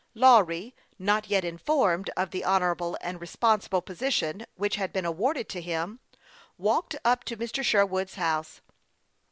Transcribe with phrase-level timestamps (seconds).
[0.15, 5.61] Lawry, not yet informed of the honorable and responsible position which had been awarded to
[5.61, 5.99] him,
[6.57, 7.63] walked up to Mr.
[7.63, 8.61] Sherwood's house.